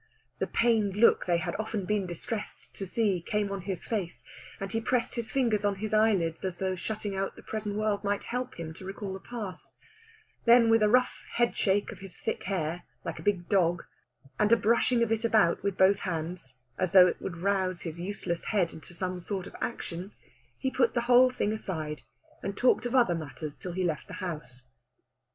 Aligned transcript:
The 0.39 0.47
pained 0.47 0.95
look 0.95 1.27
they 1.27 1.37
had 1.37 1.55
often 1.59 1.85
been 1.85 2.07
distressed 2.07 2.73
to 2.73 2.87
see 2.87 3.21
came 3.21 3.51
on 3.51 3.61
his 3.61 3.85
face, 3.85 4.23
and 4.59 4.71
he 4.71 4.81
pressed 4.81 5.13
his 5.13 5.31
fingers 5.31 5.63
on 5.63 5.75
his 5.75 5.93
eyelids 5.93 6.43
as 6.43 6.57
though 6.57 6.73
shutting 6.73 7.15
out 7.15 7.35
the 7.35 7.43
present 7.43 7.75
world 7.75 8.03
might 8.03 8.23
help 8.23 8.55
him 8.55 8.73
to 8.73 8.83
recall 8.83 9.13
the 9.13 9.19
past; 9.19 9.75
then 10.45 10.71
with 10.71 10.81
a 10.81 10.89
rough 10.89 11.21
head 11.35 11.55
shake 11.55 11.91
of 11.91 11.99
his 11.99 12.17
thick 12.17 12.45
hair, 12.45 12.81
like 13.05 13.19
a 13.19 13.21
big 13.21 13.47
dog, 13.47 13.83
and 14.39 14.51
a 14.51 14.57
brushing 14.57 15.03
of 15.03 15.11
it 15.11 15.23
about 15.23 15.61
with 15.61 15.77
both 15.77 15.99
hands, 15.99 16.55
as 16.79 16.93
though 16.93 17.05
he 17.05 17.13
would 17.23 17.37
rouse 17.37 17.83
this 17.83 17.99
useless 17.99 18.45
head 18.45 18.69
of 18.73 18.79
his 18.79 18.87
to 18.87 18.93
some 18.95 19.19
sort 19.19 19.45
of 19.45 19.55
action, 19.61 20.13
he 20.57 20.71
put 20.71 20.95
the 20.95 21.01
whole 21.01 21.29
thing 21.29 21.53
aside, 21.53 22.01
and 22.41 22.57
talked 22.57 22.87
of 22.87 22.95
other 22.95 23.13
matters 23.13 23.55
till 23.55 23.73
he 23.73 23.83
left 23.83 24.07
the 24.07 24.13
house. 24.15 24.65